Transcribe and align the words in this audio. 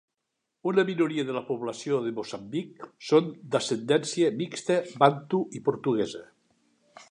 Una 0.69 0.83
minoria 0.85 1.25
de 1.27 1.35
la 1.35 1.43
població 1.49 1.99
de 2.05 2.13
Moçambic 2.21 2.87
són 3.11 3.29
d'ascendència 3.55 4.33
mixta 4.41 4.81
bantu 5.05 5.43
i 5.61 5.65
portuguesa. 5.71 6.27